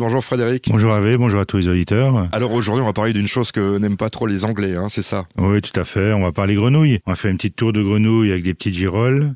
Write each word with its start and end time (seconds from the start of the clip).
Bonjour 0.00 0.24
Frédéric. 0.24 0.68
Bonjour 0.70 0.92
Hervé, 0.92 1.18
bonjour 1.18 1.40
à 1.40 1.44
tous 1.44 1.58
les 1.58 1.68
auditeurs. 1.68 2.26
Alors 2.32 2.52
aujourd'hui, 2.52 2.82
on 2.82 2.86
va 2.86 2.94
parler 2.94 3.12
d'une 3.12 3.26
chose 3.28 3.52
que 3.52 3.76
n'aiment 3.76 3.98
pas 3.98 4.08
trop 4.08 4.26
les 4.26 4.46
Anglais, 4.46 4.74
hein, 4.74 4.86
c'est 4.88 5.02
ça? 5.02 5.26
Oui, 5.36 5.60
tout 5.60 5.78
à 5.78 5.84
fait. 5.84 6.14
On 6.14 6.22
va 6.22 6.32
parler 6.32 6.54
grenouilles. 6.54 7.00
On 7.04 7.12
va 7.12 7.16
faire 7.16 7.30
une 7.30 7.36
petite 7.36 7.54
tour 7.54 7.74
de 7.74 7.82
grenouilles 7.82 8.32
avec 8.32 8.42
des 8.42 8.54
petites 8.54 8.72
girolles. 8.72 9.34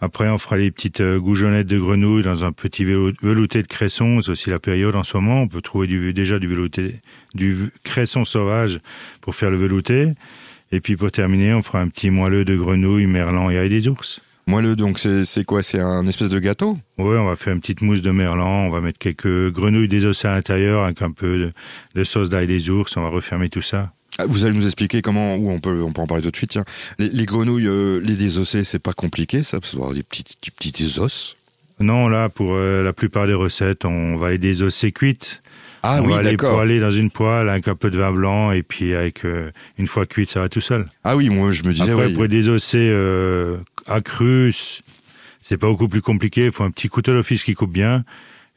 Après, 0.00 0.30
on 0.30 0.38
fera 0.38 0.56
les 0.56 0.70
petites 0.70 1.02
euh, 1.02 1.20
goujonnettes 1.20 1.66
de 1.66 1.78
grenouilles 1.78 2.22
dans 2.22 2.42
un 2.42 2.52
petit 2.52 2.84
velouté 2.84 3.60
de 3.60 3.66
cresson. 3.66 4.22
C'est 4.22 4.30
aussi 4.30 4.48
la 4.48 4.58
période 4.58 4.96
en 4.96 5.04
ce 5.04 5.18
moment. 5.18 5.42
On 5.42 5.48
peut 5.48 5.60
trouver 5.60 5.86
du, 5.86 6.14
déjà 6.14 6.38
du 6.38 6.48
velouté, 6.48 7.02
du 7.34 7.68
cresson 7.84 8.24
sauvage 8.24 8.80
pour 9.20 9.34
faire 9.34 9.50
le 9.50 9.58
velouté. 9.58 10.14
Et 10.72 10.80
puis 10.80 10.96
pour 10.96 11.12
terminer, 11.12 11.52
on 11.52 11.60
fera 11.60 11.80
un 11.80 11.88
petit 11.88 12.08
moelleux 12.08 12.46
de 12.46 12.56
grenouilles, 12.56 13.06
merlan 13.06 13.50
et 13.50 13.68
des 13.68 13.88
ours. 13.88 14.22
Moelleux, 14.48 14.76
donc 14.76 14.98
c'est 14.98 15.44
quoi? 15.44 15.62
C'est 15.62 15.78
un 15.78 16.06
espèce 16.06 16.30
de 16.30 16.38
gâteau? 16.38 16.78
Oui, 16.96 17.18
on 17.18 17.26
va 17.26 17.36
faire 17.36 17.52
une 17.52 17.60
petite 17.60 17.82
mousse 17.82 18.00
de 18.00 18.10
merlan, 18.10 18.64
on 18.64 18.70
va 18.70 18.80
mettre 18.80 18.98
quelques 18.98 19.52
grenouilles 19.52 19.88
désossées 19.88 20.26
à 20.26 20.34
l'intérieur 20.34 20.84
avec 20.84 21.02
un 21.02 21.10
peu 21.10 21.52
de, 21.94 22.04
sauce 22.04 22.30
d'ail 22.30 22.46
des 22.46 22.70
ours, 22.70 22.96
on 22.96 23.02
va 23.02 23.10
refermer 23.10 23.50
tout 23.50 23.60
ça. 23.60 23.92
Ah, 24.18 24.24
vous 24.26 24.46
allez 24.46 24.56
nous 24.58 24.64
expliquer 24.64 25.02
comment, 25.02 25.36
ou 25.36 25.50
on 25.50 25.60
peut, 25.60 25.82
on 25.82 25.92
peut 25.92 26.00
en 26.00 26.06
parler 26.06 26.22
tout 26.22 26.30
de 26.30 26.36
suite. 26.36 26.52
Tiens. 26.52 26.64
Les, 26.98 27.26
grenouilles, 27.26 27.68
euh, 27.68 28.00
les 28.02 28.14
désossées, 28.14 28.64
c'est 28.64 28.78
pas 28.78 28.94
compliqué, 28.94 29.42
ça, 29.42 29.60
parce 29.60 29.74
avoir 29.74 29.92
des 29.92 30.02
petites, 30.02 30.38
des 30.42 30.50
petites 30.50 30.96
os? 30.96 31.36
Non, 31.78 32.08
là, 32.08 32.30
pour 32.30 32.54
euh, 32.54 32.82
la 32.82 32.94
plupart 32.94 33.26
des 33.26 33.34
recettes, 33.34 33.84
on 33.84 34.16
va 34.16 34.30
les 34.30 34.38
désosser 34.38 34.92
cuites. 34.92 35.42
Ah 35.82 36.00
on 36.00 36.06
oui, 36.06 36.14
va 36.14 36.22
les 36.22 36.36
poêler 36.38 36.80
dans 36.80 36.90
une 36.90 37.10
poêle 37.10 37.50
avec 37.50 37.68
un 37.68 37.74
peu 37.74 37.90
de 37.90 37.98
vin 37.98 38.12
blanc 38.12 38.50
et 38.50 38.62
puis 38.62 38.94
avec 38.94 39.24
euh, 39.24 39.52
une 39.78 39.86
fois 39.86 40.06
cuite, 40.06 40.30
ça 40.30 40.40
va 40.40 40.48
tout 40.48 40.60
seul. 40.60 40.88
Ah 41.04 41.16
oui, 41.16 41.28
moi 41.28 41.52
je 41.52 41.62
me 41.62 41.72
disais. 41.72 41.92
Après, 41.92 42.12
pour 42.12 42.22
les 42.22 42.28
désosser 42.28 42.90
à 43.88 44.00
cru, 44.00 44.54
c'est 45.40 45.56
pas 45.56 45.66
beaucoup 45.66 45.88
plus 45.88 46.02
compliqué. 46.02 46.46
Il 46.46 46.52
faut 46.52 46.64
un 46.64 46.70
petit 46.70 46.88
couteau 46.88 47.12
d'office 47.12 47.42
qui 47.42 47.54
coupe 47.54 47.72
bien. 47.72 48.04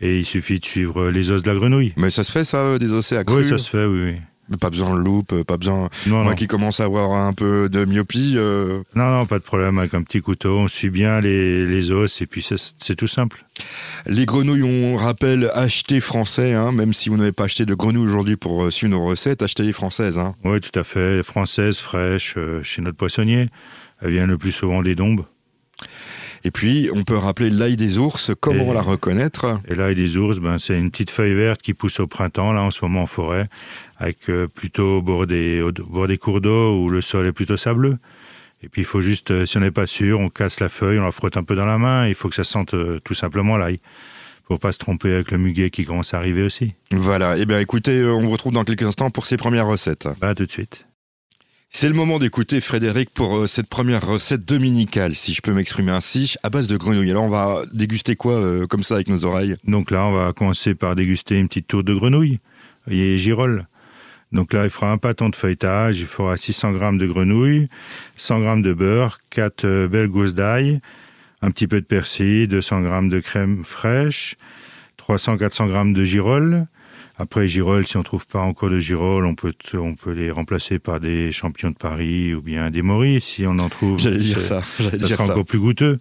Et 0.01 0.19
il 0.19 0.25
suffit 0.25 0.59
de 0.59 0.65
suivre 0.65 1.09
les 1.09 1.29
os 1.29 1.43
de 1.43 1.47
la 1.47 1.55
grenouille. 1.55 1.93
Mais 1.95 2.09
ça 2.09 2.23
se 2.23 2.31
fait, 2.31 2.43
ça, 2.43 2.57
euh, 2.57 2.79
des 2.79 2.91
os 2.91 3.11
à 3.11 3.23
cru 3.23 3.43
Oui, 3.43 3.47
ça 3.47 3.59
se 3.59 3.69
fait, 3.69 3.85
oui. 3.85 4.15
Pas 4.59 4.69
besoin 4.69 4.97
de 4.97 4.99
loupe, 4.99 5.43
pas 5.43 5.55
besoin. 5.55 5.87
Non, 6.07 6.23
Moi 6.23 6.33
qui 6.33 6.47
commence 6.47 6.81
à 6.81 6.83
avoir 6.83 7.11
un 7.13 7.31
peu 7.33 7.69
de 7.69 7.85
myopie. 7.85 8.33
Euh. 8.35 8.81
Non, 8.95 9.09
non, 9.09 9.25
pas 9.25 9.37
de 9.37 9.43
problème. 9.43 9.77
Avec 9.77 9.93
un 9.93 10.01
petit 10.01 10.19
couteau, 10.19 10.57
on 10.57 10.67
suit 10.67 10.89
bien 10.89 11.21
les, 11.21 11.65
les 11.65 11.91
os 11.91 12.21
et 12.21 12.27
puis 12.27 12.45
c'est 12.45 12.95
tout 12.95 13.07
simple. 13.07 13.45
Les 14.07 14.25
grenouilles, 14.25 14.63
on 14.63 14.97
rappelle, 14.97 15.49
acheter 15.53 16.01
français, 16.01 16.53
hein, 16.53 16.73
même 16.73 16.93
si 16.93 17.07
vous 17.07 17.15
n'avez 17.15 17.31
pas 17.31 17.45
acheté 17.45 17.65
de 17.65 17.73
grenouilles 17.75 18.07
aujourd'hui 18.07 18.35
pour 18.35 18.65
euh, 18.65 18.71
suivre 18.71 18.91
nos 18.91 19.05
recettes, 19.05 19.41
achetez 19.41 19.63
les 19.63 19.71
françaises. 19.71 20.17
Hein. 20.17 20.33
Oui, 20.43 20.59
tout 20.59 20.77
à 20.77 20.83
fait. 20.83 21.23
Françaises, 21.23 21.77
fraîches, 21.77 22.35
chez 22.63 22.81
notre 22.81 22.97
poissonnier. 22.97 23.47
Elles 24.01 24.11
viennent 24.11 24.29
le 24.29 24.37
plus 24.37 24.51
souvent 24.51 24.81
des 24.81 24.95
dombes. 24.95 25.25
Et 26.43 26.51
puis, 26.51 26.89
on 26.93 27.03
peut 27.03 27.17
rappeler 27.17 27.49
l'ail 27.49 27.75
des 27.75 27.97
ours. 27.97 28.31
Comment 28.39 28.73
la 28.73 28.81
reconnaître 28.81 29.59
Et 29.67 29.75
l'ail 29.75 29.95
des 29.95 30.17
ours, 30.17 30.39
ben, 30.39 30.57
c'est 30.57 30.77
une 30.77 30.89
petite 30.89 31.11
feuille 31.11 31.35
verte 31.35 31.61
qui 31.61 31.73
pousse 31.73 31.99
au 31.99 32.07
printemps, 32.07 32.51
là, 32.51 32.63
en 32.63 32.71
ce 32.71 32.83
moment 32.83 33.03
en 33.03 33.05
forêt, 33.05 33.47
avec 33.97 34.29
euh, 34.29 34.47
plutôt 34.47 34.97
au 34.97 35.01
bord, 35.01 35.27
des, 35.27 35.61
au 35.61 35.71
bord 35.71 36.07
des 36.07 36.17
cours 36.17 36.41
d'eau 36.41 36.81
où 36.81 36.89
le 36.89 37.01
sol 37.01 37.27
est 37.27 37.31
plutôt 37.31 37.57
sableux. 37.57 37.97
Et 38.63 38.69
puis, 38.69 38.81
il 38.81 38.85
faut 38.85 39.01
juste, 39.01 39.29
euh, 39.31 39.45
si 39.45 39.57
on 39.57 39.59
n'est 39.59 39.71
pas 39.71 39.85
sûr, 39.85 40.19
on 40.19 40.29
casse 40.29 40.59
la 40.59 40.69
feuille, 40.69 40.99
on 40.99 41.03
la 41.03 41.11
frotte 41.11 41.37
un 41.37 41.43
peu 41.43 41.55
dans 41.55 41.65
la 41.65 41.77
main. 41.77 42.07
il 42.07 42.15
faut 42.15 42.29
que 42.29 42.35
ça 42.35 42.43
sente 42.43 42.73
euh, 42.73 42.99
tout 43.03 43.13
simplement 43.13 43.57
l'ail. 43.57 43.79
Faut 44.47 44.57
pas 44.57 44.71
se 44.71 44.79
tromper 44.79 45.13
avec 45.13 45.31
le 45.31 45.37
muguet 45.37 45.69
qui 45.69 45.85
commence 45.85 46.13
à 46.13 46.17
arriver 46.17 46.43
aussi. 46.43 46.73
Voilà. 46.91 47.37
Eh 47.37 47.45
bien, 47.45 47.59
écoutez, 47.59 48.03
on 48.03 48.21
vous 48.21 48.31
retrouve 48.31 48.53
dans 48.53 48.63
quelques 48.63 48.83
instants 48.83 49.11
pour 49.11 49.27
ces 49.27 49.37
premières 49.37 49.67
recettes. 49.67 50.09
Bah, 50.19 50.35
tout 50.35 50.45
de 50.45 50.51
suite. 50.51 50.85
C'est 51.73 51.87
le 51.87 51.95
moment 51.95 52.19
d'écouter 52.19 52.59
Frédéric 52.59 53.11
pour 53.11 53.37
euh, 53.37 53.47
cette 53.47 53.67
première 53.67 54.05
recette 54.05 54.43
dominicale, 54.43 55.15
si 55.15 55.33
je 55.33 55.41
peux 55.41 55.53
m'exprimer 55.53 55.93
ainsi, 55.93 56.35
à 56.43 56.49
base 56.49 56.67
de 56.67 56.75
grenouilles. 56.75 57.09
Alors 57.09 57.23
on 57.23 57.29
va 57.29 57.61
déguster 57.71 58.17
quoi 58.17 58.33
euh, 58.33 58.67
comme 58.67 58.83
ça 58.83 58.95
avec 58.95 59.07
nos 59.07 59.23
oreilles? 59.23 59.55
Donc 59.63 59.89
là, 59.89 60.05
on 60.05 60.11
va 60.11 60.33
commencer 60.33 60.75
par 60.75 60.95
déguster 60.95 61.39
une 61.39 61.47
petite 61.47 61.67
tour 61.67 61.85
de 61.85 61.93
grenouille 61.93 62.39
et 62.89 63.17
girolles. 63.17 63.67
Donc 64.33 64.51
là, 64.51 64.65
il 64.65 64.69
fera 64.69 64.91
un 64.91 64.97
pâton 64.97 65.29
de 65.29 65.35
feuilletage, 65.35 66.01
il 66.01 66.05
fera 66.07 66.35
600 66.35 66.73
grammes 66.73 66.97
de 66.97 67.07
grenouille, 67.07 67.69
100 68.17 68.41
grammes 68.41 68.61
de 68.61 68.73
beurre, 68.73 69.19
4 69.29 69.63
euh, 69.63 69.87
belles 69.87 70.09
gousses 70.09 70.33
d'ail, 70.33 70.81
un 71.41 71.51
petit 71.51 71.67
peu 71.67 71.79
de 71.79 71.85
persil, 71.85 72.49
200 72.49 72.81
grammes 72.81 73.09
de 73.09 73.21
crème 73.21 73.63
fraîche, 73.63 74.35
300-400 74.99 75.69
grammes 75.69 75.93
de 75.93 76.03
girolles, 76.03 76.67
après, 77.17 77.47
girolles, 77.47 77.85
si 77.85 77.97
on 77.97 78.03
trouve 78.03 78.25
pas 78.25 78.39
encore 78.39 78.69
de 78.69 78.79
girolles, 78.79 79.25
on 79.25 79.35
peut, 79.35 79.53
on 79.73 79.95
peut 79.95 80.11
les 80.11 80.31
remplacer 80.31 80.79
par 80.79 80.99
des 80.99 81.31
champions 81.31 81.69
de 81.69 81.75
Paris 81.75 82.33
ou 82.33 82.41
bien 82.41 82.71
des 82.71 82.81
moris. 82.81 83.23
Si 83.23 83.45
on 83.47 83.59
en 83.59 83.69
trouve, 83.69 83.99
j'allais 83.99 84.19
dire 84.19 84.41
ça. 84.41 84.61
Ça 84.61 85.07
sera 85.07 85.25
encore 85.25 85.45
plus 85.45 85.59
goûteux. 85.59 85.99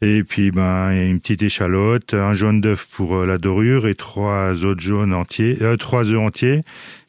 Et 0.00 0.22
puis, 0.22 0.52
ben, 0.52 0.92
une 0.92 1.18
petite 1.18 1.42
échalote, 1.42 2.14
un 2.14 2.32
jaune 2.32 2.60
d'œuf 2.60 2.86
pour 2.92 3.16
euh, 3.16 3.26
la 3.26 3.36
dorure 3.36 3.88
et 3.88 3.96
trois 3.96 4.64
autres 4.64 4.80
jaunes 4.80 5.12
entiers, 5.12 5.58
euh, 5.60 5.76
trois 5.76 6.12
œufs 6.12 6.20
entiers, 6.20 6.62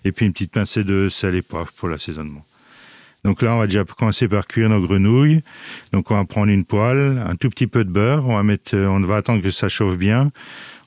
et 0.05 0.11
puis 0.11 0.25
une 0.25 0.33
petite 0.33 0.53
pincée 0.53 0.83
de 0.83 1.07
sel 1.07 1.35
et 1.35 1.43
poivre 1.43 1.71
pour 1.71 1.87
l'assaisonnement. 1.87 2.43
Donc 3.25 3.41
là, 3.41 3.53
on 3.53 3.59
va 3.59 3.67
déjà 3.67 3.83
commencer 3.83 4.27
par 4.27 4.47
cuire 4.47 4.69
nos 4.69 4.81
grenouilles. 4.81 5.41
Donc 5.91 6.09
on 6.09 6.15
va 6.15 6.23
prendre 6.25 6.51
une 6.51 6.65
poêle, 6.65 7.23
un 7.27 7.35
tout 7.35 7.49
petit 7.49 7.67
peu 7.67 7.83
de 7.83 7.91
beurre. 7.91 8.27
On 8.27 8.35
va 8.37 8.43
mettre, 8.43 8.75
euh, 8.75 8.87
on 8.87 8.99
va 9.01 9.17
attendre 9.17 9.43
que 9.43 9.51
ça 9.51 9.69
chauffe 9.69 9.97
bien. 9.97 10.31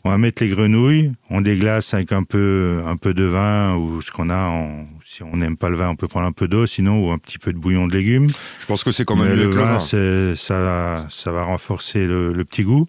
On 0.05 0.11
va 0.11 0.19
mettre 0.19 0.43
les 0.43 0.49
grenouilles, 0.49 1.13
on 1.31 1.41
déglace 1.41 1.95
avec 1.95 2.11
un 2.11 2.25
peu, 2.25 2.83
un 2.87 2.97
peu 2.97 3.15
de 3.15 3.23
vin 3.23 3.77
ou 3.77 4.03
ce 4.03 4.11
qu'on 4.11 4.31
a. 4.31 4.49
En, 4.49 4.89
si 5.05 5.23
on 5.23 5.37
n'aime 5.37 5.57
pas 5.57 5.69
le 5.69 5.77
vin, 5.77 5.91
on 5.91 5.97
peut 5.97 6.09
prendre 6.09 6.27
un 6.27 6.33
peu 6.33 6.49
d'eau, 6.49 6.67
sinon 6.67 7.07
ou 7.07 7.13
un 7.13 7.19
petit 7.19 7.39
peu 7.39 7.53
de 7.53 7.59
bouillon 7.59 7.87
de 7.87 7.93
légumes. 7.93 8.29
Je 8.61 8.67
pense 8.67 8.83
que 8.83 8.91
c'est 8.91 9.05
quand 9.05 9.17
même 9.17 9.29
mieux 9.29 9.45
le 9.45 9.51
vin. 9.51 9.79
Ça, 9.79 11.07
ça 11.09 11.33
va 11.33 11.45
renforcer 11.45 12.07
le, 12.07 12.45
petit 12.45 12.65
goût. 12.65 12.89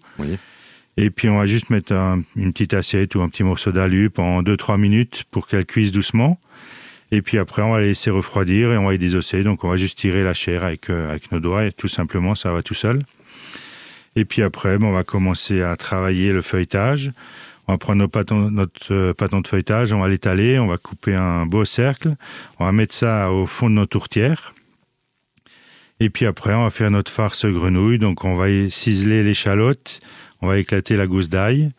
Et 0.96 1.10
puis 1.10 1.28
on 1.28 1.38
va 1.38 1.46
juste 1.46 1.70
mettre 1.70 1.92
une 2.36 2.52
petite 2.52 2.74
assiette 2.74 3.14
ou 3.14 3.20
un 3.20 3.28
petit 3.28 3.42
morceau 3.42 3.72
d'alu 3.72 4.10
pendant 4.10 4.42
2-3 4.42 4.78
minutes 4.78 5.24
pour 5.30 5.46
qu'elle 5.46 5.66
cuise 5.66 5.92
doucement. 5.92 6.40
Et 7.10 7.22
puis 7.22 7.38
après, 7.38 7.62
on 7.62 7.70
va 7.70 7.78
la 7.78 7.84
laisser 7.84 8.10
refroidir 8.10 8.72
et 8.72 8.76
on 8.76 8.86
va 8.86 8.92
les 8.92 8.98
désosser. 8.98 9.44
Donc 9.44 9.62
on 9.62 9.68
va 9.68 9.76
juste 9.76 9.98
tirer 9.98 10.24
la 10.24 10.34
chair 10.34 10.64
avec, 10.64 10.90
euh, 10.90 11.10
avec 11.10 11.30
nos 11.30 11.38
doigts 11.38 11.64
et 11.64 11.72
tout 11.72 11.86
simplement, 11.86 12.34
ça 12.34 12.50
va 12.50 12.62
tout 12.62 12.74
seul. 12.74 13.02
Et 14.16 14.24
puis 14.24 14.42
après, 14.42 14.76
on 14.80 14.92
va 14.92 15.04
commencer 15.04 15.62
à 15.62 15.76
travailler 15.76 16.32
le 16.32 16.42
feuilletage. 16.42 17.12
On 17.66 17.72
va 17.72 17.78
prendre 17.78 18.06
notre 18.50 18.92
euh, 18.92 19.14
pâton 19.14 19.40
de 19.40 19.48
feuilletage, 19.48 19.92
on 19.92 20.00
va 20.00 20.08
l'étaler, 20.08 20.58
on 20.58 20.66
va 20.66 20.76
couper 20.76 21.14
un 21.14 21.46
beau 21.46 21.64
cercle, 21.64 22.14
on 22.58 22.66
va 22.66 22.72
mettre 22.72 22.94
ça 22.94 23.30
au 23.32 23.46
fond 23.46 23.70
de 23.70 23.74
notre 23.74 23.90
tourtière. 23.90 24.54
Et 25.98 26.10
puis 26.10 26.26
après, 26.26 26.52
on 26.52 26.64
va 26.64 26.70
faire 26.70 26.90
notre 26.90 27.10
farce 27.10 27.46
grenouille. 27.46 27.98
Donc 27.98 28.24
on 28.24 28.34
va 28.34 28.48
ciseler 28.68 29.22
l'échalote, 29.22 30.00
on 30.42 30.48
va 30.48 30.58
éclater 30.58 30.96
la 30.96 31.06
gousse 31.06 31.30
d'ail, 31.30 31.72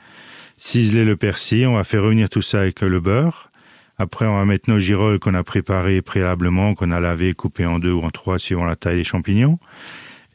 ciseler 0.58 1.06
le 1.06 1.16
persil, 1.16 1.68
on 1.68 1.76
va 1.76 1.84
faire 1.84 2.02
revenir 2.02 2.30
tout 2.30 2.42
ça 2.42 2.62
avec 2.62 2.82
le 2.82 3.00
beurre. 3.00 3.52
Après, 3.98 4.26
on 4.26 4.36
va 4.36 4.46
mettre 4.46 4.70
nos 4.70 4.80
girolles 4.80 5.20
qu'on 5.20 5.36
a 5.36 5.44
préparées 5.44 6.02
préalablement, 6.02 6.74
qu'on 6.74 6.92
a 6.92 7.00
lavées, 7.00 7.34
coupées 7.34 7.66
en 7.66 7.80
deux 7.80 7.94
ou 7.94 8.02
en 8.02 8.10
trois 8.10 8.40
suivant 8.40 8.66
la 8.66 8.76
taille 8.76 8.98
des 8.98 9.04
champignons. 9.04 9.60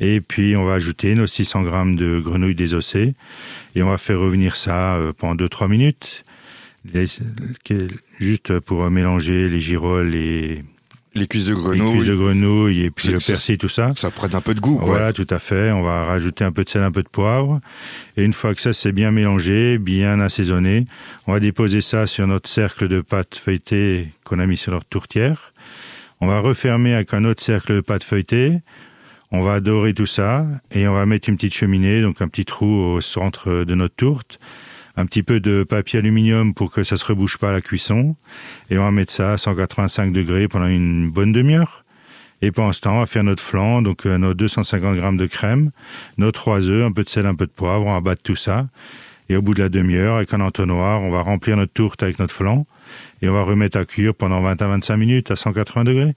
Et 0.01 0.21
puis, 0.21 0.57
on 0.57 0.65
va 0.65 0.75
ajouter 0.75 1.15
nos 1.15 1.27
600 1.27 1.63
grammes 1.63 1.95
de 1.95 2.19
grenouilles 2.19 2.55
désossées. 2.55 3.15
Et 3.75 3.83
on 3.83 3.91
va 3.91 3.99
faire 3.99 4.19
revenir 4.19 4.57
ça 4.57 4.97
euh, 4.97 5.13
pendant 5.17 5.45
2-3 5.45 5.69
minutes. 5.69 6.25
juste 8.19 8.59
pour 8.61 8.91
mélanger 8.91 9.49
les 9.49 9.61
girolles 9.61 10.15
et 10.15 10.65
les 11.15 11.27
cuisses 11.27 11.47
de 11.47 11.55
grenouille, 11.55 11.81
les 11.81 11.91
cuisses 11.93 12.07
de 12.07 12.15
grenouille 12.15 12.85
et 12.85 12.91
puis 12.91 13.09
le 13.09 13.19
persil, 13.19 13.59
tout 13.59 13.69
ça. 13.69 13.93
Ça 13.97 14.13
prête 14.13 14.35
un 14.35 14.41
peu 14.41 14.55
de 14.55 14.61
goût, 14.61 14.77
quoi. 14.77 14.87
Voilà, 14.87 15.13
tout 15.13 15.27
à 15.29 15.41
fait. 15.41 15.73
On 15.73 15.83
va 15.83 16.05
rajouter 16.05 16.45
un 16.45 16.53
peu 16.53 16.63
de 16.63 16.69
sel, 16.69 16.85
un 16.85 16.93
peu 16.93 17.03
de 17.03 17.09
poivre. 17.09 17.61
Et 18.17 18.23
une 18.23 18.33
fois 18.33 18.55
que 18.55 18.61
ça 18.61 18.73
c'est 18.73 18.93
bien 18.93 19.11
mélangé, 19.11 19.79
bien 19.79 20.21
assaisonné, 20.21 20.87
on 21.27 21.33
va 21.33 21.41
déposer 21.41 21.81
ça 21.81 22.07
sur 22.07 22.29
notre 22.29 22.49
cercle 22.49 22.87
de 22.87 23.01
pâte 23.01 23.35
feuilletée 23.35 24.09
qu'on 24.23 24.39
a 24.39 24.47
mis 24.47 24.57
sur 24.57 24.73
notre 24.73 24.87
tourtière. 24.87 25.53
On 26.21 26.29
va 26.29 26.39
refermer 26.39 26.95
avec 26.95 27.13
un 27.13 27.25
autre 27.25 27.43
cercle 27.43 27.75
de 27.75 27.81
pâte 27.81 28.05
feuilletée. 28.05 28.61
On 29.33 29.43
va 29.43 29.61
dorer 29.61 29.95
tout 29.95 30.07
ça 30.07 30.45
et 30.73 30.89
on 30.89 30.95
va 30.95 31.07
mettre 31.07 31.29
une 31.29 31.37
petite 31.37 31.55
cheminée, 31.55 32.03
donc 32.03 32.21
un 32.21 32.27
petit 32.27 32.45
trou 32.45 32.67
au 32.67 33.01
centre 33.01 33.65
de 33.65 33.75
notre 33.77 33.95
tourte, 33.95 34.41
un 34.97 35.07
petit 35.07 35.23
peu 35.23 35.39
de 35.39 35.63
papier 35.63 36.01
aluminium 36.01 36.53
pour 36.53 36.73
que 36.73 36.83
ça 36.83 36.97
se 36.97 37.05
rebouche 37.05 37.39
pas 37.39 37.51
à 37.51 37.53
la 37.53 37.61
cuisson 37.61 38.17
et 38.71 38.79
on 38.79 38.83
va 38.83 38.91
mettre 38.91 39.13
ça 39.13 39.33
à 39.33 39.37
185 39.37 40.13
degrés 40.13 40.49
pendant 40.49 40.67
une 40.67 41.11
bonne 41.11 41.31
demi-heure. 41.31 41.85
Et 42.43 42.51
pendant 42.51 42.73
ce 42.73 42.81
temps, 42.81 42.97
on 42.97 43.01
va 43.01 43.07
faire 43.07 43.23
notre 43.23 43.43
flan, 43.43 43.83
donc 43.83 44.05
euh, 44.07 44.19
nos 44.19 44.35
250 44.35 44.97
grammes 44.97 45.19
de 45.19 45.27
crème, 45.27 45.71
nos 46.17 46.33
trois 46.33 46.69
œufs, 46.69 46.85
un 46.85 46.91
peu 46.91 47.05
de 47.05 47.09
sel, 47.09 47.27
un 47.27 47.35
peu 47.35 47.47
de 47.47 47.53
poivre, 47.53 47.87
on 47.87 47.93
va 47.93 48.01
battre 48.01 48.23
tout 48.23 48.35
ça. 48.35 48.67
Et 49.29 49.37
au 49.37 49.43
bout 49.43 49.55
de 49.55 49.63
la 49.63 49.69
demi-heure, 49.69 50.17
avec 50.17 50.35
un 50.35 50.41
entonnoir, 50.41 51.03
on 51.03 51.11
va 51.11 51.21
remplir 51.21 51.57
notre 51.57 51.73
tourte 51.73 52.03
avec 52.03 52.19
notre 52.19 52.35
flan 52.35 52.67
et 53.23 53.29
on 53.29 53.33
va 53.33 53.43
remettre 53.43 53.79
à 53.79 53.85
cuire 53.85 54.13
pendant 54.15 54.41
20 54.41 54.61
à 54.61 54.67
25 54.67 54.97
minutes 54.97 55.31
à 55.31 55.37
180 55.37 55.85
degrés. 55.85 56.15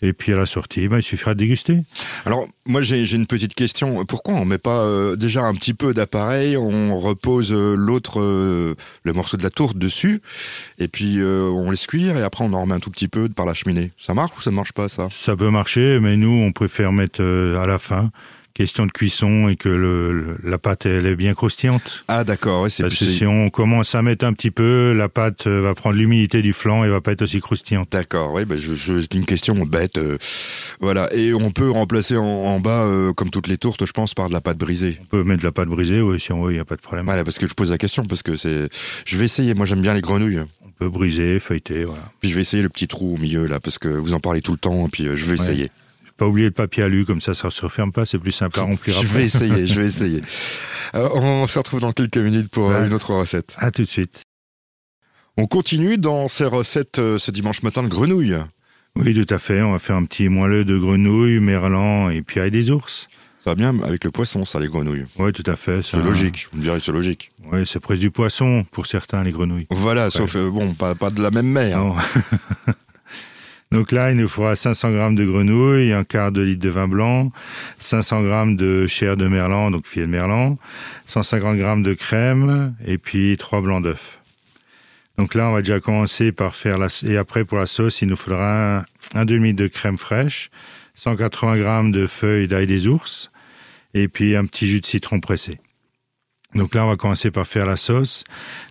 Et 0.00 0.12
puis 0.12 0.32
à 0.32 0.36
la 0.36 0.46
sortie, 0.46 0.86
ben, 0.86 0.98
il 0.98 1.02
suffira 1.02 1.34
de 1.34 1.40
déguster. 1.40 1.82
Alors 2.24 2.46
moi 2.66 2.82
j'ai 2.82 3.12
une 3.12 3.26
petite 3.26 3.54
question. 3.54 4.04
Pourquoi 4.04 4.34
on 4.34 4.44
met 4.44 4.58
pas 4.58 4.80
euh, 4.80 5.16
déjà 5.16 5.42
un 5.42 5.54
petit 5.54 5.74
peu 5.74 5.92
d'appareil, 5.92 6.56
on 6.56 6.98
repose 7.00 7.52
euh, 7.52 7.74
l'autre, 7.76 8.20
euh, 8.20 8.76
le 9.02 9.12
morceau 9.12 9.36
de 9.36 9.42
la 9.42 9.50
tourte 9.50 9.76
dessus, 9.76 10.22
et 10.78 10.86
puis 10.86 11.18
on 11.20 11.70
laisse 11.70 11.86
cuire 11.86 12.16
et 12.16 12.22
après 12.22 12.44
on 12.44 12.52
en 12.52 12.62
remet 12.62 12.74
un 12.74 12.80
tout 12.80 12.90
petit 12.90 13.08
peu 13.08 13.28
par 13.28 13.46
la 13.46 13.54
cheminée. 13.54 13.90
Ça 13.98 14.14
marche 14.14 14.32
ou 14.38 14.42
ça 14.42 14.50
ne 14.50 14.56
marche 14.56 14.72
pas 14.72 14.88
ça? 14.88 15.08
Ça 15.10 15.36
peut 15.36 15.50
marcher, 15.50 15.98
mais 16.00 16.16
nous 16.16 16.30
on 16.30 16.52
préfère 16.52 16.92
mettre 16.92 17.22
à 17.22 17.66
la 17.66 17.78
fin 17.78 18.10
question 18.58 18.86
de 18.86 18.90
cuisson 18.90 19.48
et 19.48 19.54
que 19.54 19.68
le, 19.68 20.36
la 20.42 20.58
pâte 20.58 20.84
elle 20.84 21.06
est 21.06 21.14
bien 21.14 21.32
croustillante. 21.32 22.02
Ah 22.08 22.24
d'accord, 22.24 22.68
c'est 22.68 22.82
Parce 22.82 22.96
que 22.96 23.04
si 23.04 23.24
on 23.24 23.50
commence 23.50 23.94
à 23.94 24.02
mettre 24.02 24.24
un 24.24 24.32
petit 24.32 24.50
peu, 24.50 24.92
la 24.92 25.08
pâte 25.08 25.46
euh, 25.46 25.60
va 25.60 25.76
prendre 25.76 25.94
l'humidité 25.94 26.42
du 26.42 26.52
flanc 26.52 26.82
et 26.82 26.88
va 26.88 27.00
pas 27.00 27.12
être 27.12 27.22
aussi 27.22 27.40
croustillante. 27.40 27.88
D'accord, 27.92 28.32
oui, 28.34 28.44
bah, 28.44 28.56
je, 28.58 28.74
c'est 28.74 29.14
une 29.14 29.26
question 29.26 29.54
bête. 29.64 29.98
Euh, 29.98 30.18
voilà, 30.80 31.08
et 31.14 31.32
on 31.34 31.52
peut 31.52 31.70
remplacer 31.70 32.16
en, 32.16 32.58
bas, 32.58 32.82
euh, 32.82 33.12
comme 33.12 33.30
toutes 33.30 33.46
les 33.46 33.58
tourtes, 33.58 33.86
je 33.86 33.92
pense, 33.92 34.12
par 34.12 34.28
de 34.28 34.32
la 34.32 34.40
pâte 34.40 34.58
brisée. 34.58 34.98
On 35.02 35.04
peut 35.04 35.22
mettre 35.22 35.42
de 35.42 35.46
la 35.46 35.52
pâte 35.52 35.68
brisée, 35.68 36.00
oui, 36.00 36.18
si 36.18 36.32
on 36.32 36.42
veut, 36.42 36.50
il 36.50 36.54
n'y 36.54 36.60
a 36.60 36.64
pas 36.64 36.76
de 36.76 36.80
problème. 36.80 37.06
Voilà, 37.06 37.22
parce 37.22 37.38
que 37.38 37.46
je 37.46 37.54
pose 37.54 37.70
la 37.70 37.78
question, 37.78 38.06
parce 38.06 38.24
que 38.24 38.36
c'est... 38.36 38.68
Je 39.04 39.18
vais 39.18 39.26
essayer, 39.26 39.54
moi 39.54 39.66
j'aime 39.66 39.82
bien 39.82 39.94
les 39.94 40.00
grenouilles. 40.00 40.40
On 40.64 40.70
peut 40.76 40.88
briser, 40.88 41.38
feuilleter, 41.38 41.84
voilà. 41.84 42.10
Puis 42.20 42.30
je 42.30 42.34
vais 42.34 42.40
essayer 42.40 42.64
le 42.64 42.70
petit 42.70 42.88
trou 42.88 43.14
au 43.14 43.18
milieu, 43.18 43.46
là, 43.46 43.60
parce 43.60 43.78
que 43.78 43.88
vous 43.88 44.14
en 44.14 44.20
parlez 44.20 44.40
tout 44.40 44.52
le 44.52 44.58
temps, 44.58 44.86
et 44.86 44.90
puis 44.90 45.04
je 45.04 45.24
vais 45.26 45.34
essayer. 45.34 45.70
Pas 46.18 46.26
oublier 46.26 46.48
le 46.48 46.52
papier 46.52 46.82
alu, 46.82 47.04
comme 47.04 47.20
ça, 47.20 47.32
ça 47.32 47.46
ne 47.46 47.52
se 47.52 47.62
referme 47.62 47.92
pas, 47.92 48.04
c'est 48.04 48.18
plus 48.18 48.32
simple 48.32 48.58
à 48.58 48.64
remplir 48.64 48.96
après. 48.96 49.08
Je 49.08 49.14
vais 49.14 49.24
essayer, 49.24 49.66
je 49.68 49.80
vais 49.80 49.86
essayer. 49.86 50.20
Euh, 50.96 51.08
on 51.14 51.46
se 51.46 51.56
retrouve 51.58 51.78
dans 51.78 51.92
quelques 51.92 52.18
minutes 52.18 52.50
pour 52.50 52.72
euh, 52.72 52.86
une 52.86 52.92
autre 52.92 53.14
recette. 53.14 53.54
À 53.58 53.70
tout 53.70 53.82
de 53.82 53.86
suite. 53.86 54.22
On 55.36 55.46
continue 55.46 55.96
dans 55.96 56.26
ces 56.26 56.44
recettes 56.44 56.98
euh, 56.98 57.20
ce 57.20 57.30
dimanche 57.30 57.62
matin 57.62 57.84
de 57.84 57.88
grenouilles. 57.88 58.36
Oui, 58.96 59.14
tout 59.14 59.32
à 59.32 59.38
fait. 59.38 59.62
On 59.62 59.70
va 59.70 59.78
faire 59.78 59.94
un 59.94 60.04
petit 60.04 60.28
moelleux 60.28 60.64
de 60.64 60.76
grenouilles, 60.76 61.38
merlan 61.38 62.10
et 62.10 62.22
puis 62.22 62.40
avec 62.40 62.52
des 62.52 62.72
ours. 62.72 63.06
Ça 63.38 63.50
va 63.50 63.54
bien 63.54 63.80
avec 63.84 64.02
le 64.02 64.10
poisson, 64.10 64.44
ça, 64.44 64.58
les 64.58 64.66
grenouilles. 64.66 65.04
Oui, 65.20 65.32
tout 65.32 65.48
à 65.48 65.54
fait. 65.54 65.82
C'est 65.82 66.02
logique. 66.02 66.48
Vous 66.50 66.58
me 66.58 66.62
direz, 66.64 66.80
c'est 66.84 66.90
logique. 66.90 67.30
Oui, 67.52 67.60
c'est 67.64 67.78
presque 67.78 68.00
du 68.00 68.10
poisson 68.10 68.66
pour 68.72 68.88
certains, 68.88 69.22
les 69.22 69.30
grenouilles. 69.30 69.68
Voilà, 69.70 70.10
sauf, 70.10 70.36
bon, 70.36 70.74
pas, 70.74 70.96
pas 70.96 71.10
de 71.10 71.22
la 71.22 71.30
même 71.30 71.46
mer. 71.46 71.78
Non. 71.78 71.94
Donc 73.70 73.92
là, 73.92 74.10
il 74.10 74.16
nous 74.16 74.28
faudra 74.28 74.56
500 74.56 74.92
grammes 74.92 75.14
de 75.14 75.26
grenouille, 75.26 75.92
un 75.92 76.04
quart 76.04 76.32
de 76.32 76.40
litre 76.40 76.62
de 76.62 76.70
vin 76.70 76.88
blanc, 76.88 77.32
500 77.78 78.22
grammes 78.22 78.56
de 78.56 78.86
chair 78.86 79.16
de 79.16 79.28
merlan, 79.28 79.70
donc 79.70 79.86
filet 79.86 80.06
de 80.06 80.10
merlan, 80.10 80.56
150 81.06 81.58
grammes 81.58 81.82
de 81.82 81.92
crème 81.92 82.74
et 82.86 82.96
puis 82.96 83.36
trois 83.36 83.60
blancs 83.60 83.82
d'œufs. 83.82 84.20
Donc 85.18 85.34
là, 85.34 85.48
on 85.48 85.52
va 85.52 85.62
déjà 85.62 85.80
commencer 85.80 86.32
par 86.32 86.54
faire 86.54 86.78
la... 86.78 86.86
Et 87.06 87.16
après, 87.16 87.44
pour 87.44 87.58
la 87.58 87.66
sauce, 87.66 88.00
il 88.00 88.08
nous 88.08 88.16
faudra 88.16 88.84
un, 89.14 89.24
demi 89.24 89.52
de 89.52 89.66
crème 89.66 89.98
fraîche, 89.98 90.48
180 90.94 91.58
grammes 91.58 91.92
de 91.92 92.06
feuilles 92.06 92.48
d'ail 92.48 92.66
des 92.66 92.86
ours 92.86 93.30
et 93.94 94.08
puis 94.08 94.36
un 94.36 94.46
petit 94.46 94.66
jus 94.66 94.80
de 94.80 94.86
citron 94.86 95.20
pressé. 95.20 95.58
Donc 96.54 96.74
là, 96.74 96.84
on 96.84 96.88
va 96.88 96.96
commencer 96.96 97.30
par 97.30 97.46
faire 97.46 97.66
la 97.66 97.76
sauce. 97.76 98.24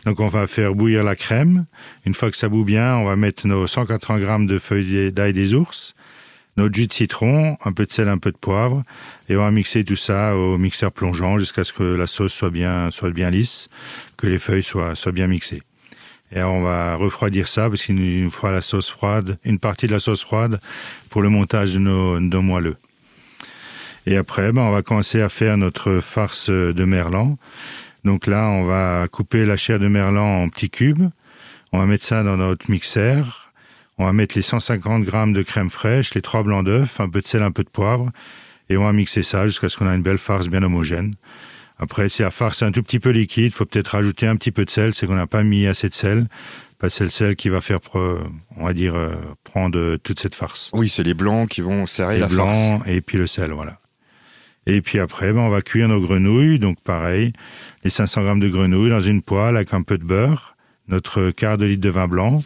Donc 0.05 0.19
on 0.19 0.27
va 0.27 0.47
faire 0.47 0.73
bouillir 0.73 1.03
la 1.03 1.15
crème. 1.15 1.65
Une 2.05 2.13
fois 2.13 2.31
que 2.31 2.37
ça 2.37 2.49
bout 2.49 2.65
bien, 2.65 2.95
on 2.95 3.05
va 3.05 3.15
mettre 3.15 3.47
nos 3.47 3.67
180 3.67 4.19
grammes 4.19 4.47
de 4.47 4.57
feuilles 4.57 5.11
d'ail 5.11 5.33
des 5.33 5.53
ours, 5.53 5.93
notre 6.57 6.73
jus 6.73 6.87
de 6.87 6.93
citron, 6.93 7.55
un 7.63 7.71
peu 7.71 7.85
de 7.85 7.91
sel, 7.91 8.09
un 8.09 8.17
peu 8.17 8.31
de 8.31 8.37
poivre, 8.37 8.83
et 9.29 9.37
on 9.37 9.43
va 9.43 9.51
mixer 9.51 9.83
tout 9.83 9.95
ça 9.95 10.35
au 10.35 10.57
mixeur 10.57 10.91
plongeant 10.91 11.37
jusqu'à 11.37 11.63
ce 11.63 11.71
que 11.71 11.83
la 11.83 12.07
sauce 12.07 12.33
soit 12.33 12.49
bien, 12.49 12.89
soit 12.89 13.11
bien 13.11 13.29
lisse, 13.29 13.69
que 14.17 14.25
les 14.25 14.39
feuilles 14.39 14.63
soient, 14.63 14.95
soient 14.95 15.11
bien 15.11 15.27
mixées. 15.27 15.61
Et 16.31 16.41
on 16.41 16.61
va 16.61 16.95
refroidir 16.95 17.47
ça 17.47 17.69
parce 17.69 17.83
qu'il 17.83 17.95
nous 17.95 18.29
fera 18.31 18.51
la 18.51 18.61
sauce 18.61 18.89
froide, 18.89 19.37
une 19.45 19.59
partie 19.59 19.87
de 19.87 19.93
la 19.93 19.99
sauce 19.99 20.23
froide 20.23 20.59
pour 21.09 21.21
le 21.21 21.29
montage 21.29 21.75
de 21.75 21.79
nos, 21.79 22.15
de 22.15 22.25
nos 22.25 22.41
moelleux. 22.41 22.75
Et 24.07 24.15
après, 24.15 24.53
ben, 24.53 24.61
on 24.61 24.71
va 24.71 24.83
commencer 24.83 25.21
à 25.21 25.27
faire 25.27 25.57
notre 25.57 25.99
farce 25.99 26.49
de 26.49 26.85
merlan. 26.85 27.37
Donc 28.05 28.25
là, 28.25 28.47
on 28.47 28.63
va 28.63 29.05
couper 29.11 29.45
la 29.45 29.57
chair 29.57 29.79
de 29.79 29.89
merlan 29.89 30.43
en 30.43 30.49
petits 30.49 30.69
cubes. 30.69 31.09
On 31.73 31.79
va 31.79 31.85
mettre 31.85 32.05
ça 32.05 32.23
dans 32.23 32.37
notre 32.37 32.71
mixeur. 32.71 33.51
On 33.97 34.05
va 34.05 34.13
mettre 34.13 34.37
les 34.37 34.41
150 34.41 35.03
grammes 35.03 35.33
de 35.33 35.41
crème 35.41 35.69
fraîche, 35.69 36.13
les 36.13 36.21
trois 36.21 36.41
blancs 36.41 36.63
d'œufs, 36.63 37.01
un 37.01 37.09
peu 37.09 37.19
de 37.19 37.27
sel, 37.27 37.43
un 37.43 37.51
peu 37.51 37.65
de 37.65 37.69
poivre. 37.69 38.09
Et 38.69 38.77
on 38.77 38.85
va 38.85 38.93
mixer 38.93 39.23
ça 39.23 39.45
jusqu'à 39.45 39.67
ce 39.67 39.75
qu'on 39.75 39.91
ait 39.91 39.95
une 39.95 40.03
belle 40.03 40.19
farce 40.19 40.47
bien 40.47 40.63
homogène. 40.63 41.13
Après, 41.77 42.07
si 42.07 42.21
la 42.21 42.31
farce 42.31 42.61
est 42.61 42.65
un 42.65 42.71
tout 42.71 42.83
petit 42.83 42.99
peu 42.99 43.09
liquide, 43.09 43.51
faut 43.51 43.65
peut-être 43.65 43.89
rajouter 43.89 44.25
un 44.25 44.37
petit 44.37 44.53
peu 44.53 44.63
de 44.63 44.69
sel. 44.69 44.93
C'est 44.93 45.05
qu'on 45.05 45.15
n'a 45.15 45.27
pas 45.27 45.43
mis 45.43 45.67
assez 45.67 45.89
de 45.89 45.93
sel. 45.93 46.27
C'est 46.87 47.03
le 47.03 47.09
sel 47.09 47.35
qui 47.35 47.49
va 47.49 47.59
faire, 47.59 47.79
on 47.93 48.65
va 48.65 48.71
dire, 48.71 48.95
euh, 48.95 49.15
prendre 49.43 49.97
toute 49.97 50.19
cette 50.19 50.35
farce. 50.35 50.69
Oui, 50.73 50.87
c'est 50.87 51.03
les 51.03 51.13
blancs 51.13 51.49
qui 51.49 51.59
vont 51.59 51.87
serrer 51.87 52.19
la 52.19 52.27
blancs 52.27 52.79
farce. 52.79 52.87
Et 52.87 53.01
puis 53.01 53.17
le 53.17 53.27
sel, 53.27 53.51
voilà. 53.51 53.79
Et 54.69 54.81
puis 54.81 54.99
après, 54.99 55.31
ben, 55.31 55.39
on 55.39 55.49
va 55.49 55.61
cuire 55.61 55.87
nos 55.87 56.01
grenouilles. 56.01 56.59
Donc 56.59 56.79
pareil, 56.81 57.31
les 57.83 57.89
500 57.89 58.23
grammes 58.23 58.39
de 58.41 58.49
grenouilles 58.49 58.89
dans 58.89 59.01
une 59.01 59.21
poêle 59.21 59.55
avec 59.55 59.73
un 59.73 59.81
peu 59.81 59.97
de 59.97 60.03
beurre, 60.03 60.55
notre 60.89 61.31
quart 61.31 61.57
de 61.57 61.65
litre 61.65 61.81
de 61.81 61.89
vin 61.89 62.07
blanc, 62.07 62.43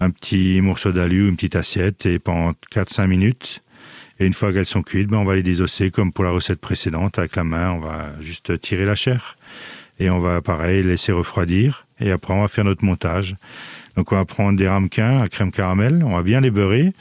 un 0.00 0.10
petit 0.10 0.60
morceau 0.60 0.90
d'alu 0.90 1.28
une 1.28 1.36
petite 1.36 1.54
assiette 1.54 2.04
et 2.04 2.18
pendant 2.18 2.52
4-5 2.74 3.06
minutes. 3.06 3.62
Et 4.18 4.26
une 4.26 4.32
fois 4.32 4.52
qu'elles 4.52 4.66
sont 4.66 4.82
cuites, 4.82 5.08
ben, 5.08 5.18
on 5.18 5.24
va 5.24 5.36
les 5.36 5.44
désosser 5.44 5.92
comme 5.92 6.12
pour 6.12 6.24
la 6.24 6.30
recette 6.30 6.60
précédente. 6.60 7.18
Avec 7.18 7.36
la 7.36 7.44
main, 7.44 7.72
on 7.72 7.80
va 7.80 8.20
juste 8.20 8.60
tirer 8.60 8.84
la 8.84 8.96
chair. 8.96 9.36
Et 10.00 10.10
on 10.10 10.18
va, 10.18 10.42
pareil, 10.42 10.82
laisser 10.82 11.12
refroidir. 11.12 11.86
Et 12.00 12.10
après, 12.10 12.34
on 12.34 12.40
va 12.40 12.48
faire 12.48 12.64
notre 12.64 12.84
montage. 12.84 13.36
Donc, 13.94 14.12
on 14.12 14.16
va 14.16 14.24
prendre 14.24 14.58
des 14.58 14.68
ramequins 14.68 15.20
à 15.20 15.28
crème 15.28 15.52
caramel. 15.52 16.02
On 16.04 16.16
va 16.16 16.22
bien 16.22 16.40
les 16.40 16.50
beurrer. 16.50 16.92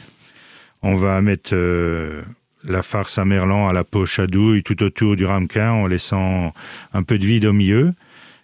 On 0.82 0.94
va 0.94 1.22
mettre 1.22 1.52
euh, 1.54 2.22
la 2.68 2.84
farce 2.84 3.18
à 3.18 3.26
merlan 3.26 3.68
à 3.68 3.74
la 3.74 3.84
poche 3.84 4.20
à 4.20 4.28
douille 4.28 4.64
tout 4.64 4.82
autour 4.84 5.16
du 5.16 5.26
ramequin 5.26 5.72
en 5.72 5.88
laissant 5.88 6.54
un 6.94 7.04
peu 7.04 7.18
de 7.18 7.26
vide 7.26 7.46
au 7.46 7.54
milieu. 7.54 7.94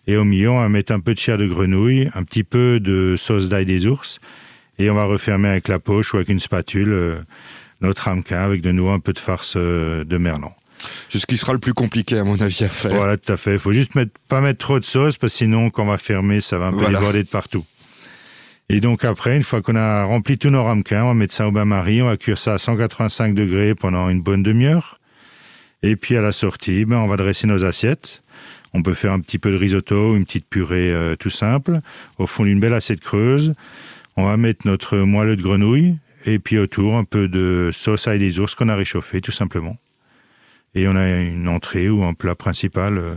Et 0.08 0.18
au 0.18 0.24
milieu, 0.24 0.50
on 0.50 0.60
va 0.60 0.70
mettre 0.70 0.92
un 0.92 1.00
peu 1.00 1.14
de 1.14 1.20
chair 1.20 1.38
de 1.38 1.48
grenouille, 1.48 2.10
un 2.16 2.24
petit 2.24 2.44
peu 2.44 2.80
de 2.80 3.16
sauce 3.18 3.50
d'ail 3.50 3.66
des 3.66 3.86
ours. 3.86 4.20
Et 4.80 4.90
on 4.90 4.96
va 4.96 5.04
refermer 5.04 5.50
avec 5.50 5.68
la 5.68 5.80
poche 5.80 6.14
ou 6.14 6.18
avec 6.18 6.30
une 6.30 6.40
spatule 6.40 6.92
euh, 6.92 7.16
notre 7.82 8.04
ramequin 8.04 8.42
avec 8.42 8.62
de 8.62 8.72
nouveau 8.72 8.90
un 8.90 9.00
peu 9.00 9.14
de 9.14 9.20
farce 9.20 9.54
euh, 9.58 10.04
de 10.04 10.18
merlan. 10.18 10.56
C'est 11.10 11.20
ce 11.20 11.28
qui 11.28 11.38
sera 11.38 11.54
le 11.54 11.60
plus 11.60 11.74
compliqué 11.74 12.18
à 12.18 12.24
mon 12.24 12.40
avis 12.42 12.64
à 12.64 12.70
faire. 12.70 12.96
Voilà, 12.96 13.18
tout 13.18 13.32
à 13.32 13.38
fait. 13.38 13.54
Il 13.54 13.60
faut 13.60 13.72
juste 13.72 13.94
mettre, 13.94 14.12
pas 14.28 14.42
mettre 14.42 14.60
trop 14.60 14.80
de 14.80 14.86
sauce 14.86 15.18
parce 15.18 15.34
que 15.34 15.38
sinon, 15.38 15.70
quand 15.70 15.84
on 15.84 15.88
va 15.88 16.00
fermer, 16.00 16.42
ça 16.42 16.58
va 16.58 16.68
un 16.68 16.72
peu 16.72 16.88
déborder 16.88 17.24
de 17.24 17.28
partout. 17.28 17.66
Et 18.74 18.80
donc 18.80 19.04
après, 19.04 19.36
une 19.36 19.44
fois 19.44 19.62
qu'on 19.62 19.76
a 19.76 20.06
rempli 20.06 20.38
tous 20.38 20.50
nos 20.50 20.64
ramequins, 20.64 21.04
on 21.04 21.14
mettre 21.14 21.34
ça 21.34 21.46
au 21.46 21.52
bain-marie, 21.52 22.02
on 22.02 22.06
va 22.06 22.16
cuire 22.16 22.38
ça 22.38 22.54
à 22.54 22.58
185 22.58 23.36
degrés 23.36 23.76
pendant 23.76 24.08
une 24.08 24.22
bonne 24.22 24.44
demi-heure. 24.44 25.02
Et 25.84 25.98
puis 25.98 26.16
à 26.16 26.22
la 26.22 26.32
sortie, 26.32 26.86
ben, 26.86 26.96
on 26.96 27.08
va 27.08 27.18
dresser 27.18 27.48
nos 27.48 27.66
assiettes. 27.66 28.24
On 28.74 28.82
peut 28.82 28.94
faire 28.94 29.12
un 29.12 29.20
petit 29.20 29.40
peu 29.40 29.52
de 29.52 29.58
risotto, 29.58 30.16
une 30.16 30.24
petite 30.24 30.48
purée 30.48 30.90
euh, 30.90 31.18
tout 31.18 31.30
simple, 31.30 31.82
au 32.18 32.28
fond 32.28 32.46
d'une 32.46 32.62
belle 32.62 32.74
assiette 32.74 33.02
creuse. 33.02 33.56
On 34.16 34.24
va 34.24 34.38
mettre 34.38 34.66
notre 34.66 35.00
moelleux 35.00 35.36
de 35.36 35.44
grenouille 35.44 35.98
et 36.26 36.40
puis 36.40 36.58
autour 36.58 36.96
un 36.96 37.04
peu 37.04 37.28
de 37.28 37.72
sauce 37.74 38.08
à 38.08 38.18
des 38.18 38.40
ours 38.40 38.56
qu'on 38.56 38.70
a 38.70 38.76
réchauffé 38.78 39.20
tout 39.20 39.34
simplement. 39.34 39.76
Et 40.76 40.88
on 40.88 40.96
a 40.96 41.10
une 41.20 41.50
entrée 41.50 41.90
ou 41.90 42.06
un 42.06 42.14
plat 42.14 42.36
principal 42.36 42.98
euh, 42.98 43.16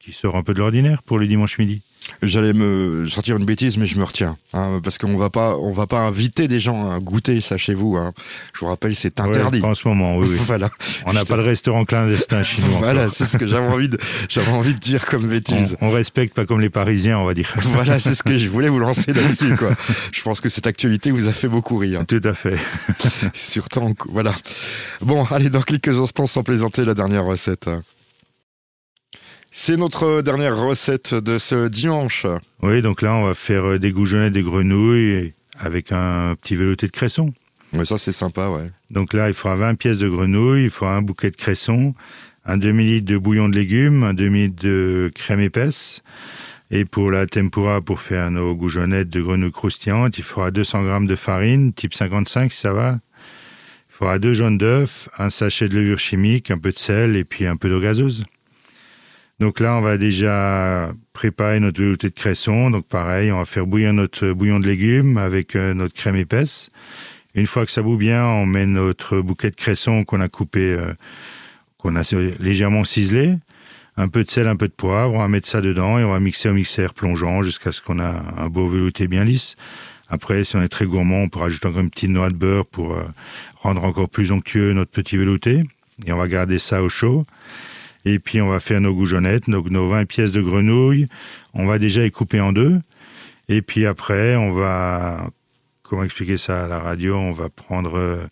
qui 0.00 0.10
sort 0.10 0.34
un 0.34 0.42
peu 0.42 0.54
de 0.54 0.58
l'ordinaire 0.58 1.04
pour 1.04 1.20
le 1.20 1.28
dimanche 1.28 1.56
midi. 1.56 1.82
J'allais 2.22 2.52
me 2.52 3.06
sortir 3.08 3.36
une 3.36 3.44
bêtise, 3.44 3.76
mais 3.76 3.86
je 3.86 3.96
me 3.98 4.02
retiens, 4.02 4.36
hein, 4.52 4.80
parce 4.82 4.98
qu'on 4.98 5.16
va 5.16 5.30
pas, 5.30 5.56
on 5.56 5.72
va 5.72 5.86
pas 5.86 6.00
inviter 6.00 6.48
des 6.48 6.58
gens 6.58 6.90
à 6.90 6.98
goûter 6.98 7.40
ça 7.40 7.56
chez 7.56 7.74
vous. 7.74 7.96
Hein. 7.96 8.12
Je 8.54 8.60
vous 8.60 8.66
rappelle, 8.66 8.94
c'est 8.96 9.20
interdit. 9.20 9.62
en 9.62 9.74
ce 9.74 9.86
moment, 9.86 10.16
oui. 10.16 10.26
voilà. 10.46 10.70
On 11.06 11.12
n'a 11.12 11.24
pas 11.24 11.36
de 11.36 11.42
restaurant 11.42 11.84
clandestin 11.84 12.42
chinois. 12.42 12.78
voilà, 12.78 13.08
c'est 13.08 13.24
ce 13.24 13.36
que 13.36 13.46
j'avais 13.46 13.68
envie 13.68 13.88
de, 13.88 13.98
j'avais 14.28 14.50
envie 14.50 14.74
de 14.74 14.80
dire 14.80 15.06
comme 15.06 15.26
bêtise. 15.26 15.76
On, 15.80 15.90
respecte 15.90 16.34
pas 16.34 16.44
comme 16.44 16.60
les 16.60 16.70
Parisiens, 16.70 17.18
on 17.18 17.24
va 17.24 17.34
dire. 17.34 17.54
voilà, 17.62 17.98
c'est 17.98 18.14
ce 18.14 18.22
que 18.22 18.36
je 18.36 18.48
voulais 18.48 18.68
vous 18.68 18.80
lancer 18.80 19.12
là-dessus, 19.12 19.54
quoi. 19.56 19.70
Je 20.12 20.22
pense 20.22 20.40
que 20.40 20.48
cette 20.48 20.66
actualité 20.66 21.10
vous 21.10 21.28
a 21.28 21.32
fait 21.32 21.48
beaucoup 21.48 21.76
rire. 21.78 22.04
Tout 22.06 22.20
à 22.24 22.34
fait. 22.34 22.58
Surtout, 23.32 23.94
voilà. 24.08 24.34
Bon, 25.02 25.24
allez, 25.30 25.50
dans 25.50 25.62
quelques 25.62 25.96
instants, 25.98 26.26
sans 26.26 26.42
plaisanter, 26.42 26.84
la 26.84 26.94
dernière 26.94 27.24
recette. 27.24 27.68
C'est 29.50 29.76
notre 29.76 30.20
dernière 30.22 30.56
recette 30.56 31.14
de 31.14 31.38
ce 31.38 31.68
dimanche. 31.68 32.26
Oui, 32.62 32.82
donc 32.82 33.02
là, 33.02 33.14
on 33.14 33.24
va 33.24 33.34
faire 33.34 33.64
euh, 33.64 33.78
des 33.78 33.92
goujonnets, 33.92 34.30
des 34.30 34.42
grenouilles 34.42 35.32
avec 35.58 35.90
un 35.90 36.36
petit 36.40 36.54
velouté 36.54 36.86
de 36.86 36.92
cresson. 36.92 37.32
Mais 37.72 37.84
ça, 37.84 37.98
c'est 37.98 38.12
sympa, 38.12 38.48
ouais. 38.48 38.70
Donc 38.90 39.12
là, 39.12 39.28
il 39.28 39.34
faudra 39.34 39.56
20 39.56 39.74
pièces 39.74 39.98
de 39.98 40.08
grenouilles, 40.08 40.64
il 40.64 40.70
faudra 40.70 40.94
un 40.94 41.02
bouquet 41.02 41.30
de 41.30 41.36
cresson, 41.36 41.94
un 42.44 42.56
demi-litre 42.56 43.06
de 43.06 43.18
bouillon 43.18 43.48
de 43.48 43.56
légumes, 43.56 44.04
un 44.04 44.14
demi-litre 44.14 44.62
de 44.62 45.10
crème 45.14 45.40
épaisse. 45.40 46.02
Et 46.70 46.84
pour 46.84 47.10
la 47.10 47.26
tempura, 47.26 47.80
pour 47.80 48.00
faire 48.00 48.30
nos 48.30 48.54
goujonnettes 48.54 49.08
de 49.08 49.22
grenouilles 49.22 49.52
croustillantes, 49.52 50.18
il 50.18 50.24
faudra 50.24 50.50
200 50.50 50.84
grammes 50.84 51.06
de 51.06 51.16
farine, 51.16 51.72
type 51.72 51.94
55 51.94 52.52
si 52.52 52.58
ça 52.58 52.72
va. 52.72 52.98
Il 53.90 53.94
faudra 53.98 54.18
deux 54.18 54.34
jaunes 54.34 54.58
d'œufs, 54.58 55.08
un 55.18 55.30
sachet 55.30 55.68
de 55.68 55.74
levure 55.74 55.98
chimique, 55.98 56.50
un 56.50 56.58
peu 56.58 56.70
de 56.70 56.78
sel 56.78 57.16
et 57.16 57.24
puis 57.24 57.46
un 57.46 57.56
peu 57.56 57.68
d'eau 57.68 57.80
gazeuse. 57.80 58.24
Donc 59.40 59.60
là, 59.60 59.76
on 59.76 59.80
va 59.80 59.98
déjà 59.98 60.92
préparer 61.12 61.60
notre 61.60 61.80
velouté 61.80 62.08
de 62.08 62.14
cresson. 62.14 62.70
Donc 62.70 62.86
pareil, 62.86 63.30
on 63.30 63.38
va 63.38 63.44
faire 63.44 63.66
bouillir 63.66 63.92
notre 63.92 64.32
bouillon 64.32 64.58
de 64.58 64.66
légumes 64.66 65.16
avec 65.16 65.54
euh, 65.54 65.74
notre 65.74 65.94
crème 65.94 66.16
épaisse. 66.16 66.70
Une 67.34 67.46
fois 67.46 67.64
que 67.64 67.70
ça 67.70 67.82
bout 67.82 67.96
bien, 67.96 68.24
on 68.24 68.46
met 68.46 68.66
notre 68.66 69.20
bouquet 69.20 69.50
de 69.50 69.56
cresson 69.56 70.04
qu'on 70.04 70.20
a 70.20 70.28
coupé, 70.28 70.60
euh, 70.60 70.92
qu'on 71.76 71.94
a 71.94 72.02
légèrement 72.40 72.82
ciselé. 72.82 73.36
Un 73.96 74.08
peu 74.08 74.24
de 74.24 74.30
sel, 74.30 74.48
un 74.48 74.56
peu 74.56 74.66
de 74.66 74.72
poivre. 74.72 75.14
On 75.14 75.18
va 75.18 75.28
mettre 75.28 75.48
ça 75.48 75.60
dedans 75.60 75.98
et 75.98 76.04
on 76.04 76.10
va 76.10 76.20
mixer 76.20 76.48
au 76.48 76.54
mixeur 76.54 76.94
plongeant 76.94 77.42
jusqu'à 77.42 77.70
ce 77.70 77.80
qu'on 77.80 78.00
a 78.00 78.24
un 78.36 78.48
beau 78.48 78.68
velouté 78.68 79.06
bien 79.06 79.24
lisse. 79.24 79.54
Après, 80.08 80.42
si 80.42 80.56
on 80.56 80.62
est 80.62 80.68
très 80.68 80.86
gourmand, 80.86 81.22
on 81.22 81.28
peut 81.28 81.40
rajouter 81.40 81.68
encore 81.68 81.80
une 81.80 81.90
petite 81.90 82.10
noix 82.10 82.30
de 82.30 82.34
beurre 82.34 82.66
pour 82.66 82.94
euh, 82.94 83.04
rendre 83.56 83.84
encore 83.84 84.08
plus 84.08 84.32
onctueux 84.32 84.72
notre 84.72 84.90
petit 84.90 85.16
velouté. 85.16 85.62
et 86.06 86.12
on 86.12 86.16
va 86.16 86.26
garder 86.26 86.58
ça 86.58 86.82
au 86.82 86.88
chaud. 86.88 87.24
Et 88.04 88.18
puis 88.18 88.40
on 88.40 88.48
va 88.48 88.60
faire 88.60 88.80
nos 88.80 88.94
goujonnettes, 88.94 89.50
donc 89.50 89.70
nos 89.70 89.88
20 89.88 90.04
pièces 90.06 90.32
de 90.32 90.40
grenouilles. 90.40 91.08
On 91.54 91.66
va 91.66 91.78
déjà 91.78 92.02
les 92.02 92.10
couper 92.10 92.40
en 92.40 92.52
deux. 92.52 92.80
Et 93.48 93.62
puis 93.62 93.86
après, 93.86 94.36
on 94.36 94.50
va, 94.50 95.30
comment 95.82 96.04
expliquer 96.04 96.36
ça 96.36 96.64
à 96.64 96.68
la 96.68 96.78
radio? 96.78 97.16
On 97.16 97.32
va 97.32 97.48
prendre, 97.48 98.28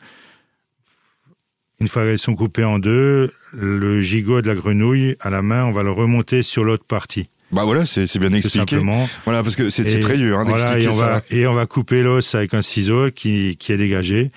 une 1.81 1.89
fois 1.89 2.05
qu'elles 2.05 2.19
sont 2.19 2.37
coupées 2.37 2.65
en 2.65 2.79
deux, 2.79 3.33
le 3.53 4.01
gigot 4.01 4.43
de 4.43 4.49
la 4.49 4.55
grenouille 4.55 5.17
à 5.21 5.31
la 5.31 5.43
main, 5.43 5.65
on 5.65 5.73
va 5.73 5.83
le 5.83 5.91
remonter 5.91 6.43
sur 6.43 6.65
l'autre 6.65 6.85
partie. 6.85 7.29
Bah 7.53 7.63
voilà, 7.65 7.87
c'est 7.87 8.19
bien 8.19 8.33
expliqué. 8.33 8.79
Voilà, 9.25 9.43
parce 9.43 9.57
que 9.57 9.71
c'est 9.71 10.01
très 10.01 10.17
dur 10.17 10.39
hein, 10.39 10.45
voilà, 10.47 10.77
on 10.91 10.95
Va, 10.95 11.23
et 11.31 11.47
on 11.47 11.55
va 11.55 11.67
couper 11.67 12.03
l'os 12.03 12.35
avec 12.35 12.55
un 12.55 12.63
ciseau 12.63 13.11
qui, 13.11 13.57
qui 13.59 13.73
est 13.73 13.77
dégagé. 13.77 14.33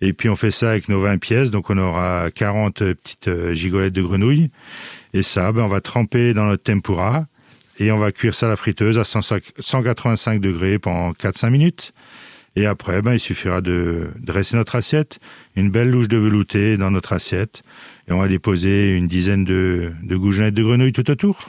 Et 0.00 0.12
puis 0.12 0.28
on 0.28 0.36
fait 0.36 0.50
ça 0.50 0.70
avec 0.70 0.88
nos 0.88 1.00
20 1.00 1.18
pièces, 1.18 1.50
donc 1.50 1.70
on 1.70 1.78
aura 1.78 2.30
40 2.34 2.78
petites 2.94 3.28
euh, 3.28 3.54
gigolettes 3.54 3.92
de 3.92 4.02
grenouille. 4.02 4.50
Et 5.12 5.22
ça, 5.22 5.52
ben, 5.52 5.62
on 5.62 5.68
va 5.68 5.80
tremper 5.80 6.34
dans 6.34 6.46
notre 6.46 6.62
tempura 6.62 7.26
et 7.78 7.92
on 7.92 7.96
va 7.96 8.12
cuire 8.12 8.34
ça 8.34 8.46
à 8.46 8.48
la 8.48 8.56
friteuse 8.56 8.98
à 8.98 9.04
185 9.04 10.40
degrés 10.40 10.78
pendant 10.78 11.12
4-5 11.12 11.50
minutes. 11.50 11.92
Et 12.56 12.66
après, 12.66 13.00
ben, 13.02 13.14
il 13.14 13.20
suffira 13.20 13.60
de 13.60 14.08
dresser 14.18 14.56
notre 14.56 14.74
assiette, 14.74 15.20
une 15.54 15.70
belle 15.70 15.90
louche 15.90 16.08
de 16.08 16.16
velouté 16.16 16.76
dans 16.76 16.90
notre 16.90 17.12
assiette, 17.12 17.62
et 18.08 18.12
on 18.12 18.18
va 18.18 18.28
déposer 18.28 18.96
une 18.96 19.06
dizaine 19.06 19.44
de, 19.44 19.92
de 20.02 20.16
de 20.50 20.62
grenouille 20.62 20.92
tout 20.92 21.08
autour. 21.10 21.48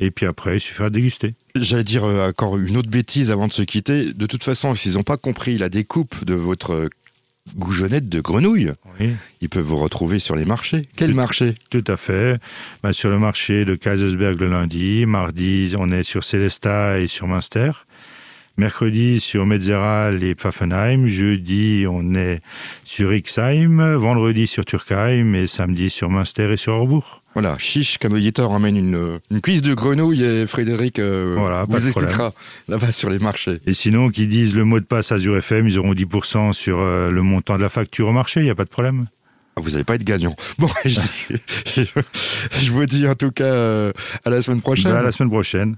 Et 0.00 0.10
puis 0.10 0.26
après, 0.26 0.56
il 0.56 0.60
suffira 0.60 0.90
de 0.90 0.94
déguster. 0.94 1.34
J'allais 1.54 1.84
dire 1.84 2.04
euh, 2.04 2.28
encore 2.28 2.58
une 2.58 2.76
autre 2.76 2.90
bêtise 2.90 3.30
avant 3.30 3.46
de 3.46 3.52
se 3.52 3.62
quitter. 3.62 4.12
De 4.12 4.26
toute 4.26 4.42
façon, 4.42 4.74
s'ils 4.74 4.94
n'ont 4.94 5.04
pas 5.04 5.16
compris 5.16 5.56
la 5.56 5.68
découpe 5.68 6.24
de 6.24 6.34
votre 6.34 6.88
goujonnette 7.56 8.08
de 8.08 8.20
grenouille. 8.20 8.72
Ils 9.40 9.48
peuvent 9.48 9.64
vous 9.64 9.76
retrouver 9.78 10.18
sur 10.18 10.36
les 10.36 10.44
marchés. 10.44 10.82
Quel 10.96 11.14
marché? 11.14 11.54
Tout 11.70 11.84
à 11.86 11.96
fait. 11.96 12.40
Ben, 12.82 12.92
sur 12.92 13.10
le 13.10 13.18
marché 13.18 13.64
de 13.64 13.74
Kaisersberg 13.74 14.40
le 14.40 14.48
lundi. 14.48 15.04
Mardi, 15.06 15.74
on 15.78 15.90
est 15.90 16.02
sur 16.02 16.24
Célestat 16.24 17.00
et 17.00 17.06
sur 17.06 17.26
Münster. 17.26 17.70
Mercredi 18.56 19.18
sur 19.18 19.46
Metzeral 19.46 20.22
et 20.22 20.34
Pfaffenheim. 20.34 21.06
Jeudi, 21.06 21.86
on 21.88 22.14
est 22.14 22.40
sur 22.84 23.12
Ixheim. 23.12 23.96
Vendredi 23.96 24.46
sur 24.46 24.64
Turkheim. 24.64 25.34
Et 25.34 25.46
samedi 25.46 25.90
sur 25.90 26.08
Münster 26.10 26.52
et 26.52 26.56
sur 26.56 26.74
Orbourg. 26.74 27.22
Voilà, 27.34 27.58
Chiche, 27.58 27.98
comme 27.98 28.12
auditeur, 28.12 28.52
emmène 28.52 28.76
une, 28.76 29.18
une 29.28 29.40
cuisse 29.40 29.60
de 29.60 29.74
grenouille 29.74 30.22
et 30.22 30.46
Frédéric 30.46 31.00
euh, 31.00 31.64
vous 31.68 31.86
expliquera 31.86 32.32
là-bas 32.68 32.92
sur 32.92 33.10
les 33.10 33.18
marchés. 33.18 33.58
Et 33.66 33.74
sinon, 33.74 34.08
qu'ils 34.08 34.28
disent 34.28 34.54
le 34.54 34.64
mot 34.64 34.78
de 34.78 34.84
passe 34.84 35.10
Azure 35.10 35.36
FM, 35.38 35.66
ils 35.66 35.78
auront 35.80 35.94
10% 35.94 36.52
sur 36.52 36.78
euh, 36.78 37.10
le 37.10 37.22
montant 37.22 37.56
de 37.56 37.62
la 37.62 37.68
facture 37.68 38.06
au 38.06 38.12
marché, 38.12 38.38
il 38.38 38.44
n'y 38.44 38.50
a 38.50 38.54
pas 38.54 38.64
de 38.64 38.70
problème. 38.70 39.06
Ah, 39.56 39.60
vous 39.60 39.70
n'allez 39.70 39.82
pas 39.84 39.96
être 39.96 40.04
gagnant. 40.04 40.36
Bon, 40.58 40.68
je, 40.84 42.70
vous 42.70 42.86
dis 42.86 43.08
en 43.08 43.16
tout 43.16 43.32
cas 43.32 43.44
euh, 43.44 43.92
à 44.24 44.30
la 44.30 44.40
semaine 44.40 44.60
prochaine. 44.60 44.92
à 44.92 45.02
la 45.02 45.10
semaine 45.10 45.30
prochaine. 45.30 45.76